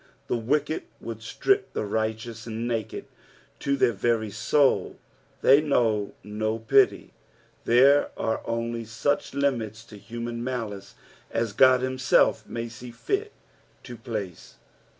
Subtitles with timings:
[0.25, 3.05] The wicked would strip the righteous naked
[3.59, 4.97] to their very soul:
[5.43, 7.13] they know no pity.
[7.65, 10.93] Thero are only such limits to human niolice
[11.29, 13.31] as God himself may aee fit
[13.83, 14.29] to pla< e.
[14.29, 14.35] 13.